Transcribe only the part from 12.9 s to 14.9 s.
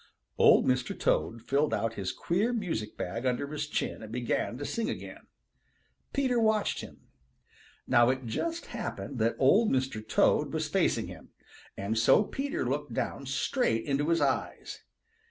down straight into his eyes.